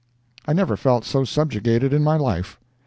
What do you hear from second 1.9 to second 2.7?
in my life.